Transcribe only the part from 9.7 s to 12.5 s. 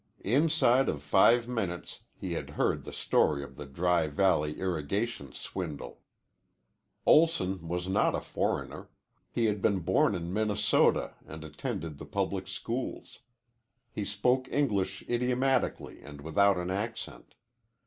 born in Minnesota and attended the public